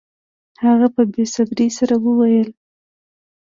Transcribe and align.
هغه 0.63 0.87
په 0.95 1.01
بې 1.11 1.23
صبرۍ 1.33 1.69
سره 1.77 1.95
وویل 2.05 2.49